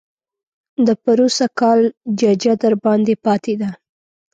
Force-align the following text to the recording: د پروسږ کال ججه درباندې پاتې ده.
د 0.85 0.87
پروسږ 1.03 1.49
کال 1.59 1.79
ججه 2.19 2.53
درباندې 2.63 3.15
پاتې 3.25 3.53
ده. 3.61 3.69